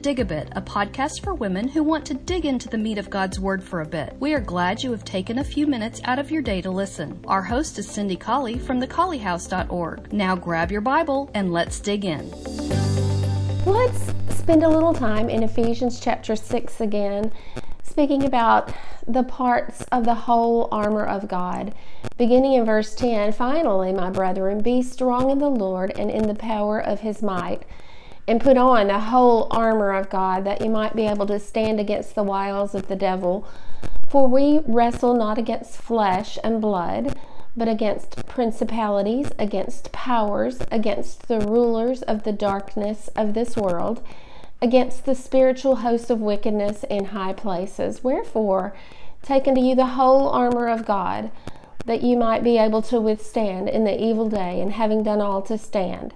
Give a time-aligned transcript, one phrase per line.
[0.00, 3.10] Dig a Bit, a podcast for women who want to dig into the meat of
[3.10, 4.16] God's Word for a bit.
[4.18, 7.22] We are glad you have taken a few minutes out of your day to listen.
[7.26, 10.10] Our host is Cindy Colley from thecolleyhouse.org.
[10.10, 12.30] Now grab your Bible and let's dig in.
[13.66, 17.30] Let's spend a little time in Ephesians chapter 6 again,
[17.82, 18.72] speaking about
[19.06, 21.74] the parts of the whole armor of God.
[22.16, 26.34] Beginning in verse 10 Finally, my brethren, be strong in the Lord and in the
[26.34, 27.64] power of his might,
[28.30, 31.80] and put on the whole armor of God, that you might be able to stand
[31.80, 33.44] against the wiles of the devil.
[34.08, 37.18] For we wrestle not against flesh and blood,
[37.56, 44.00] but against principalities, against powers, against the rulers of the darkness of this world,
[44.62, 48.04] against the spiritual host of wickedness in high places.
[48.04, 48.76] Wherefore,
[49.22, 51.32] take unto you the whole armor of God,
[51.84, 55.42] that you might be able to withstand in the evil day, and having done all
[55.42, 56.14] to stand.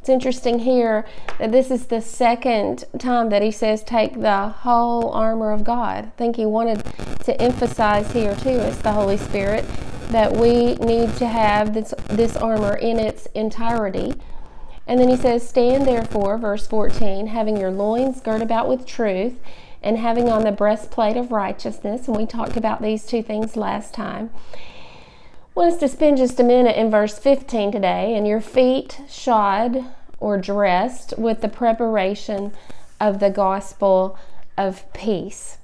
[0.00, 1.04] It's interesting here
[1.38, 6.06] that this is the second time that he says, Take the whole armor of God.
[6.06, 6.82] I think he wanted
[7.24, 9.66] to emphasize here, too, it's the Holy Spirit,
[10.08, 14.14] that we need to have this, this armor in its entirety.
[14.86, 19.34] And then he says, Stand therefore, verse 14, having your loins girt about with truth,
[19.82, 22.08] and having on the breastplate of righteousness.
[22.08, 24.30] And we talked about these two things last time
[25.54, 29.84] want us to spend just a minute in verse 15 today, and your feet shod
[30.18, 32.52] or dressed with the preparation
[33.00, 34.18] of the gospel
[34.56, 35.58] of peace.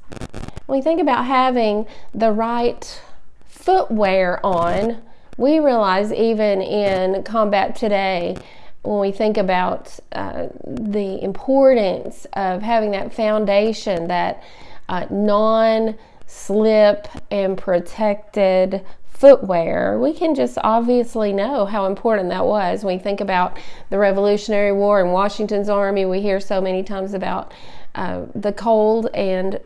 [0.66, 3.00] When we think about having the right
[3.46, 5.02] footwear on,
[5.36, 8.36] we realize even in combat today,
[8.82, 14.42] when we think about uh, the importance of having that foundation, that
[14.88, 18.84] uh, non slip and protected
[19.18, 22.84] footwear, we can just obviously know how important that was.
[22.84, 27.14] When we think about the Revolutionary War and Washington's Army, we hear so many times
[27.14, 27.52] about
[27.94, 29.58] uh, the cold and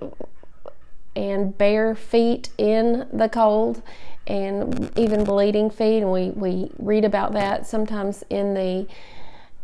[1.16, 3.82] and bare feet in the cold
[4.28, 8.86] and even bleeding feet and we, we read about that sometimes in the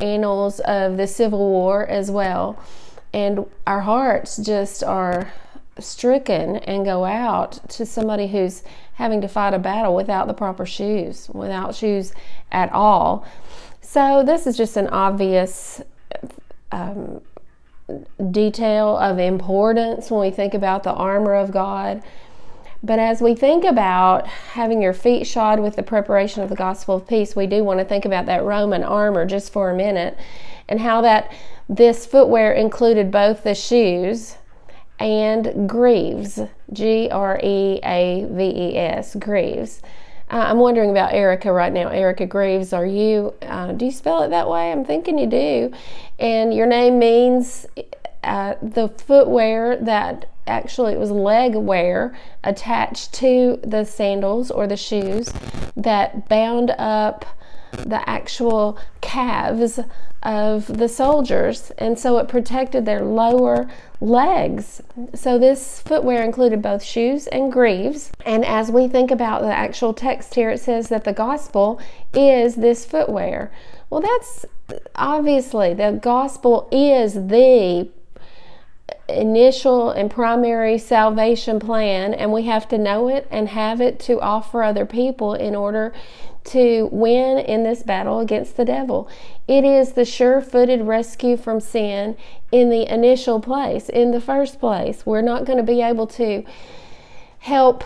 [0.00, 2.58] annals of the civil war as well
[3.12, 5.32] and our hearts just are
[5.78, 8.62] stricken and go out to somebody who's
[8.94, 12.12] having to fight a battle without the proper shoes, without shoes
[12.50, 13.26] at all.
[13.81, 15.82] So, this is just an obvious
[16.72, 17.20] um,
[18.31, 22.03] detail of importance when we think about the armor of God.
[22.82, 26.97] But as we think about having your feet shod with the preparation of the gospel
[26.97, 30.16] of peace, we do want to think about that Roman armor just for a minute
[30.69, 31.32] and how that
[31.69, 34.37] this footwear included both the shoes
[34.98, 36.40] and Greaves,
[36.72, 39.82] G R E A V E S, Greaves.
[40.30, 41.88] Uh, I'm wondering about Erica right now.
[41.88, 44.72] Erica Greaves, are you, uh, do you spell it that way?
[44.72, 45.72] I'm thinking you do.
[46.18, 47.66] And your name means
[48.24, 54.76] uh, the footwear that actually it was leg wear attached to the sandals or the
[54.76, 55.32] shoes
[55.76, 57.24] that bound up
[57.72, 59.81] the actual calves
[60.22, 64.82] of the soldiers, and so it protected their lower legs.
[65.15, 68.10] So, this footwear included both shoes and greaves.
[68.25, 71.81] And as we think about the actual text here, it says that the gospel
[72.12, 73.53] is this footwear.
[73.88, 74.47] Well, that's
[74.97, 77.88] obviously the gospel is the
[79.09, 84.21] initial and primary salvation plan, and we have to know it and have it to
[84.21, 85.93] offer other people in order
[86.46, 89.08] to win in this battle against the devil.
[89.48, 92.16] It is the sure footed rescue from sin
[92.52, 95.04] in the initial place, in the first place.
[95.04, 96.44] We're not going to be able to
[97.40, 97.84] help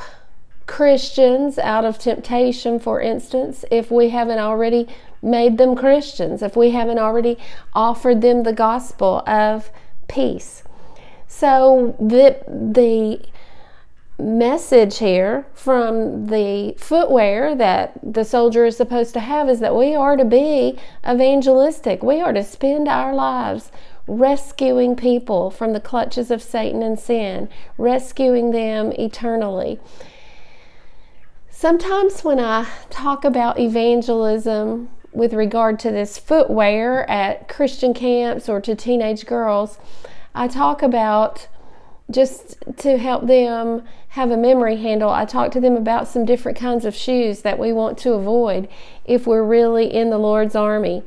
[0.66, 4.86] Christians out of temptation, for instance, if we haven't already
[5.22, 7.36] made them Christians, if we haven't already
[7.74, 9.70] offered them the gospel of
[10.08, 10.62] peace.
[11.26, 13.20] So the the
[14.20, 19.94] message here from the footwear that the soldier is supposed to have is that we
[19.94, 22.02] are to be evangelistic.
[22.02, 23.72] We are to spend our lives
[24.06, 29.78] rescuing people from the clutches of Satan and sin, rescuing them eternally.
[31.48, 38.60] Sometimes when I talk about evangelism with regard to this footwear at Christian camps or
[38.60, 39.78] to teenage girls,
[40.34, 41.48] I talk about
[42.10, 46.58] just to help them have a memory handle, I talked to them about some different
[46.58, 48.68] kinds of shoes that we want to avoid
[49.04, 51.02] if we're really in the Lord's army.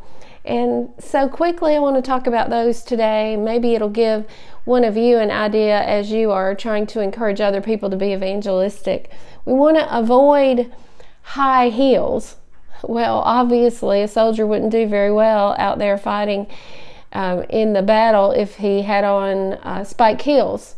[0.45, 3.38] And so, quickly, I want to talk about those today.
[3.38, 4.25] Maybe it'll give
[4.65, 8.13] one of you an idea as you are trying to encourage other people to be
[8.13, 9.09] evangelistic.
[9.45, 10.73] We want to avoid
[11.21, 12.38] high heels.
[12.83, 16.47] Well, obviously, a soldier wouldn't do very well out there fighting
[17.13, 20.75] um, in the battle if he had on uh, spike heels.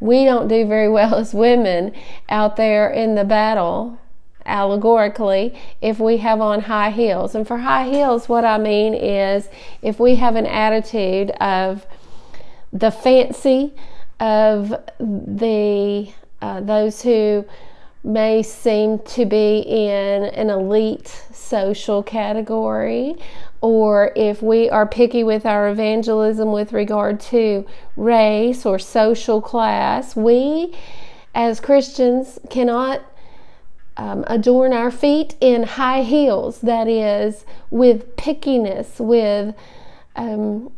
[0.00, 1.92] We don't do very well as women
[2.28, 3.98] out there in the battle,
[4.46, 7.34] allegorically, if we have on high heels.
[7.34, 9.48] And for high heels, what I mean is
[9.82, 11.86] if we have an attitude of
[12.72, 13.74] the fancy
[14.20, 17.44] of the uh, those who
[18.04, 23.16] may seem to be in an elite social category,
[23.60, 27.66] or if we are picky with our evangelism with regard to
[27.96, 30.74] race or social class, we
[31.34, 33.02] as Christians cannot
[33.96, 39.54] um, adorn our feet in high heels, that is, with pickiness, with
[40.14, 40.72] um,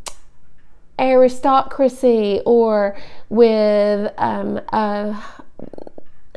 [0.98, 2.96] aristocracy, or
[3.28, 5.22] with um, a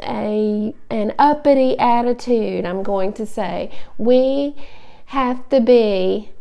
[0.01, 3.71] a an uppity attitude, I'm going to say.
[3.97, 4.55] We
[5.05, 6.32] have to be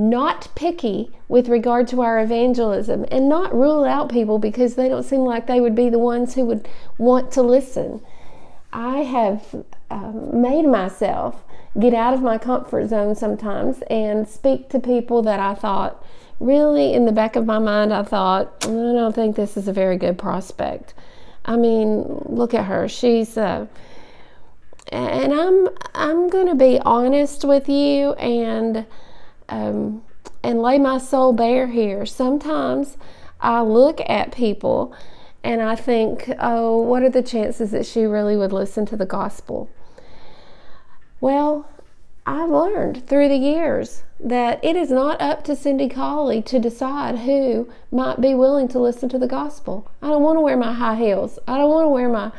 [0.00, 5.02] not picky with regard to our evangelism and not rule out people because they don't
[5.02, 6.66] seem like they would be the ones who would
[6.96, 8.00] want to listen.
[8.72, 9.54] I have
[9.90, 11.44] um, made myself
[11.78, 16.02] get out of my comfort zone sometimes and speak to people that I thought
[16.40, 19.72] really in the back of my mind I thought I don't think this is a
[19.72, 20.94] very good prospect.
[21.44, 22.88] I mean, look at her.
[22.88, 23.66] She's uh,
[24.90, 28.86] and I'm I'm to be honest with you and
[29.50, 30.02] um,
[30.42, 32.06] and lay my soul bare here.
[32.06, 32.96] Sometimes
[33.40, 34.94] I look at people
[35.42, 39.06] and I think, oh, what are the chances that she really would listen to the
[39.06, 39.70] gospel?
[41.20, 41.68] Well,
[42.26, 47.20] I've learned through the years that it is not up to Cindy Colley to decide
[47.20, 49.90] who might be willing to listen to the gospel.
[50.02, 51.38] I don't want to wear my high heels.
[51.48, 52.32] I don't want to wear my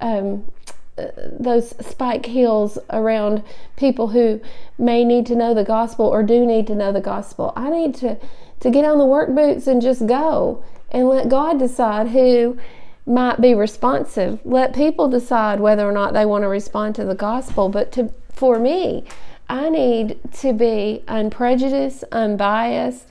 [0.00, 0.50] um,
[1.38, 3.42] those spike heels around
[3.76, 4.40] people who
[4.78, 7.52] may need to know the gospel or do need to know the gospel.
[7.56, 8.18] I need to
[8.60, 12.58] to get on the work boots and just go and let God decide who
[13.06, 14.40] might be responsive.
[14.44, 18.12] Let people decide whether or not they want to respond to the gospel, but to
[18.32, 19.04] for me,
[19.48, 23.10] I need to be unprejudiced, unbiased,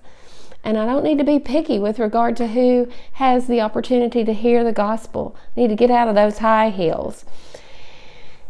[0.64, 4.34] and I don't need to be picky with regard to who has the opportunity to
[4.34, 5.36] hear the gospel.
[5.56, 7.26] I need to get out of those high heels.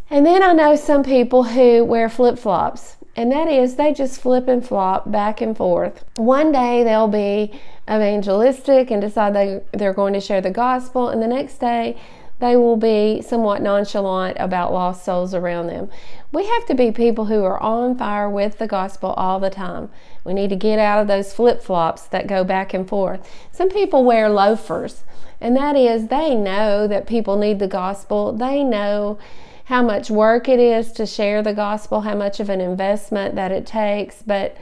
[0.09, 4.21] And then I know some people who wear flip flops, and that is they just
[4.21, 6.06] flip and flop back and forth.
[6.15, 7.51] One day they'll be
[7.89, 11.98] evangelistic and decide they, they're going to share the gospel, and the next day
[12.39, 15.89] they will be somewhat nonchalant about lost souls around them.
[16.31, 19.89] We have to be people who are on fire with the gospel all the time.
[20.24, 23.27] We need to get out of those flip flops that go back and forth.
[23.51, 25.04] Some people wear loafers,
[25.42, 28.31] and that is they know that people need the gospel.
[28.31, 29.18] They know
[29.67, 33.51] how much work it is to share the gospel, how much of an investment that
[33.51, 34.57] it takes, but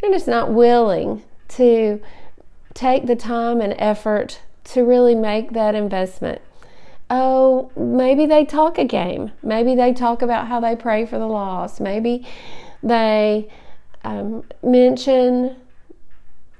[0.00, 2.00] they're just not willing to
[2.74, 6.40] take the time and effort to really make that investment
[7.10, 9.32] oh, maybe they talk a game.
[9.42, 11.80] Maybe they talk about how they pray for the lost.
[11.80, 12.26] Maybe
[12.82, 13.48] they
[14.04, 15.56] um, mention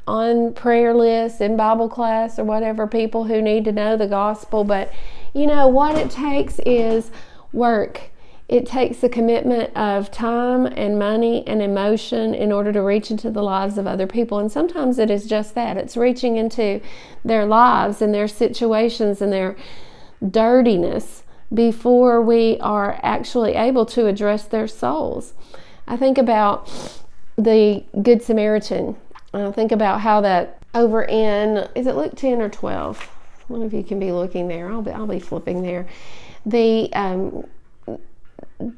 [0.06, 4.64] on prayer lists in Bible class or whatever people who need to know the gospel.
[4.64, 4.92] But
[5.34, 7.10] you know, what it takes is
[7.52, 8.10] work.
[8.48, 13.30] It takes a commitment of time and money and emotion in order to reach into
[13.30, 14.38] the lives of other people.
[14.38, 16.80] And sometimes it is just that it's reaching into
[17.24, 19.54] their lives and their situations and their
[20.26, 25.34] dirtiness before we are actually able to address their souls.
[25.86, 26.70] I think about
[27.36, 28.96] the Good Samaritan.
[29.32, 33.00] I think about how that over in is it Luke 10 or 12?
[33.48, 34.70] One of you can be looking there.
[34.70, 35.86] I'll be I'll be flipping there.
[36.48, 37.46] The um,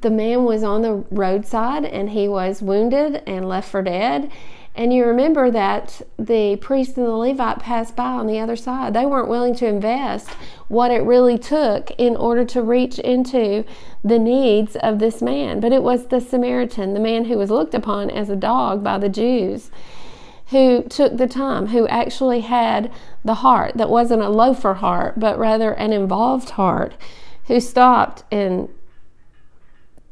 [0.01, 4.31] the man was on the roadside and he was wounded and left for dead
[4.77, 8.95] and you remember that the priest and the Levite passed by on the other side.
[8.95, 10.29] They weren't willing to invest
[10.69, 13.65] what it really took in order to reach into
[14.05, 15.59] the needs of this man.
[15.59, 18.97] But it was the Samaritan, the man who was looked upon as a dog by
[18.99, 19.73] the Jews,
[20.47, 22.93] who took the time, who actually had
[23.25, 26.95] the heart that wasn't a loafer heart, but rather an involved heart,
[27.47, 28.69] who stopped and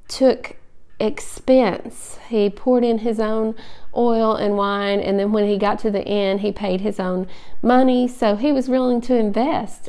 [0.08, 0.56] took
[1.00, 2.18] expense.
[2.28, 3.54] He poured in his own
[3.96, 7.28] oil and wine, and then when he got to the end, he paid his own
[7.62, 8.08] money.
[8.08, 9.88] So he was willing to invest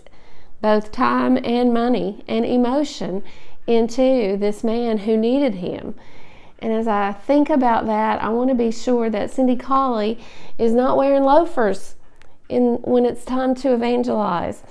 [0.61, 3.23] both time and money and emotion
[3.65, 5.95] into this man who needed him.
[6.59, 10.19] And as I think about that, I want to be sure that Cindy Colley
[10.57, 11.95] is not wearing loafers
[12.49, 14.63] in, when it's time to evangelize.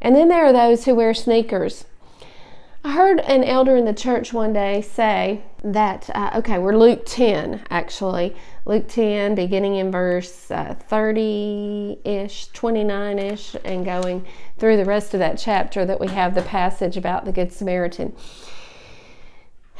[0.00, 1.86] And then there are those who wear sneakers.
[2.86, 7.04] I heard an elder in the church one day say that, uh, okay, we're Luke
[7.06, 8.36] 10 actually.
[8.66, 14.26] Luke 10, beginning in verse 30 uh, ish, 29 ish, and going
[14.58, 18.14] through the rest of that chapter that we have the passage about the Good Samaritan.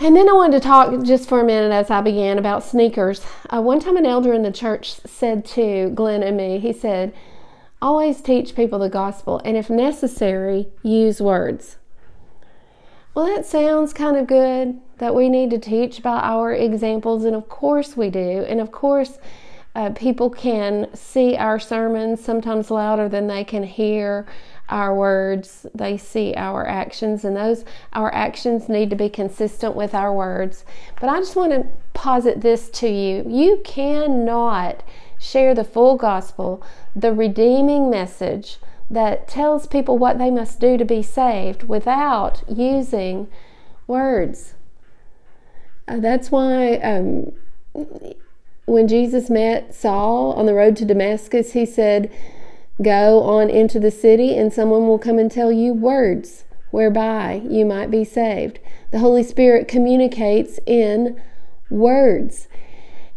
[0.01, 3.21] And then I wanted to talk just for a minute as I began about sneakers.
[3.51, 7.13] Uh, one time, an elder in the church said to Glenn and me, he said,
[7.83, 11.77] Always teach people the gospel, and if necessary, use words.
[13.14, 17.37] Well, that sounds kind of good that we need to teach by our examples, and
[17.37, 18.44] of course we do.
[18.49, 19.18] And of course,
[19.76, 24.26] uh, people can see our sermons sometimes louder than they can hear
[24.68, 25.64] our words.
[25.73, 30.64] They see our actions, and those our actions need to be consistent with our words.
[31.00, 34.83] But I just want to posit this to you: you cannot
[35.21, 36.64] share the full gospel,
[36.97, 38.59] the redeeming message
[38.91, 43.29] that tells people what they must do to be saved without using
[43.87, 44.55] words.
[45.87, 47.33] Uh, that's why um,
[48.67, 52.11] when Jesus met Saul on the road to Damascus, he said,
[52.83, 57.64] Go on into the city, and someone will come and tell you words whereby you
[57.64, 58.59] might be saved.
[58.91, 61.21] The Holy Spirit communicates in
[61.71, 62.49] words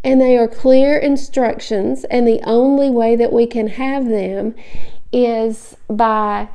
[0.04, 4.56] and they are clear instructions, and the only way that we can have them
[5.18, 6.48] is by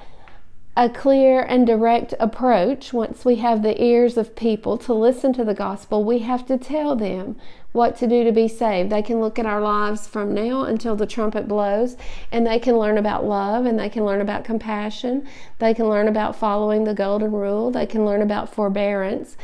[0.77, 2.93] a clear and direct approach.
[2.93, 6.57] Once we have the ears of people to listen to the gospel, we have to
[6.57, 7.37] tell them
[7.73, 8.89] what to do to be saved.
[8.91, 11.97] They can look at our lives from now until the trumpet blows,
[12.31, 15.27] and they can learn about love, and they can learn about compassion.
[15.59, 17.71] They can learn about following the golden rule.
[17.71, 19.37] They can learn about forbearance.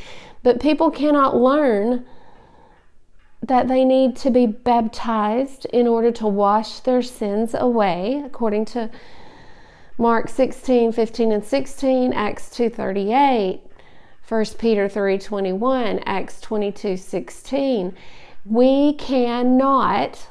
[0.43, 2.07] But people cannot learn
[3.49, 8.91] that they need to be baptized in order to wash their sins away, according to
[9.97, 13.61] Mark 16, 15, and 16, Acts 2.38,
[14.29, 17.97] 1 Peter 3.21, Acts 22, 16.
[18.45, 20.29] We cannot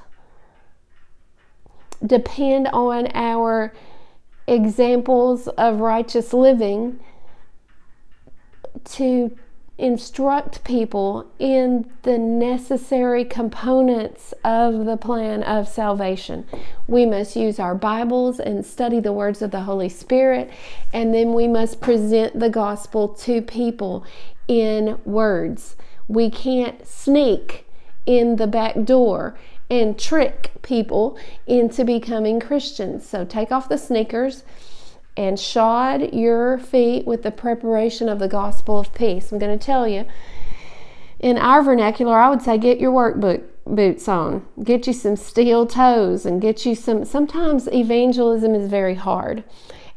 [2.06, 3.74] depend on our
[4.48, 7.00] examples of righteous living
[8.86, 9.36] to
[9.78, 16.46] instruct people in the necessary components of the plan of salvation.
[16.88, 20.50] We must use our Bibles and study the words of the Holy Spirit,
[20.94, 24.04] and then we must present the gospel to people
[24.48, 25.76] in words.
[26.08, 27.66] We can't sneak
[28.06, 29.38] in the back door
[29.70, 33.08] and trick people into becoming Christians.
[33.08, 34.44] So take off the sneakers
[35.18, 39.32] and shod your feet with the preparation of the gospel of peace.
[39.32, 40.06] I'm going to tell you,
[41.20, 45.16] in our vernacular, I would say get your work boot, boots on, get you some
[45.16, 47.04] steel toes, and get you some.
[47.04, 49.44] Sometimes evangelism is very hard.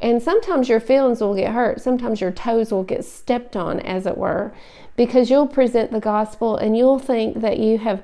[0.01, 1.83] And sometimes your feelings will get hurt.
[1.83, 4.55] Sometimes your toes will get stepped on, as it were,
[4.97, 8.03] because you'll present the gospel and you'll think that you have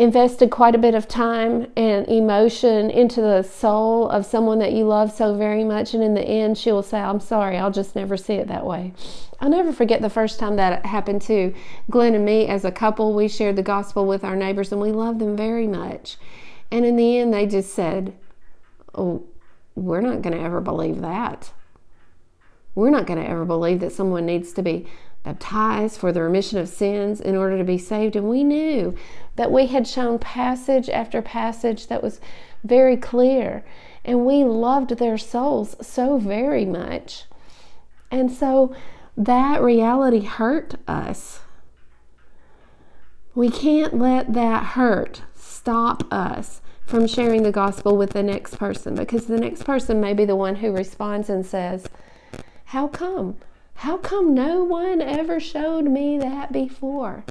[0.00, 4.86] invested quite a bit of time and emotion into the soul of someone that you
[4.86, 7.94] love so very much, and in the end, she will say, I'm sorry, I'll just
[7.94, 8.94] never see it that way.
[9.40, 11.52] I'll never forget the first time that happened to
[11.90, 13.12] Glenn and me as a couple.
[13.14, 16.16] We shared the gospel with our neighbors and we loved them very much.
[16.70, 18.14] And in the end, they just said,
[18.94, 19.24] Oh,
[19.74, 21.52] we're not going to ever believe that.
[22.74, 24.86] We're not going to ever believe that someone needs to be
[25.22, 28.16] baptized for the remission of sins in order to be saved.
[28.16, 28.94] And we knew
[29.36, 32.20] that we had shown passage after passage that was
[32.64, 33.64] very clear.
[34.04, 37.24] And we loved their souls so very much.
[38.10, 38.74] And so
[39.16, 41.40] that reality hurt us.
[43.34, 48.96] We can't let that hurt stop us from sharing the gospel with the next person
[48.96, 51.86] because the next person may be the one who responds and says,
[52.64, 53.36] How come?
[53.80, 57.24] How come no one ever showed me that before?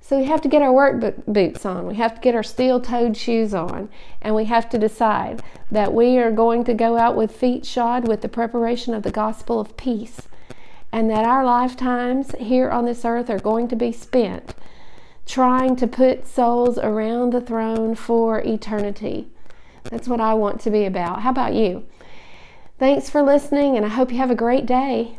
[0.00, 1.88] So we have to get our work boots on.
[1.88, 3.88] We have to get our steel toed shoes on.
[4.20, 8.06] And we have to decide that we are going to go out with feet shod
[8.06, 10.28] with the preparation of the gospel of peace.
[10.92, 14.54] And that our lifetimes here on this earth are going to be spent
[15.26, 19.26] trying to put souls around the throne for eternity.
[19.90, 21.22] That's what I want to be about.
[21.22, 21.84] How about you?
[22.78, 25.18] Thanks for listening, and I hope you have a great day.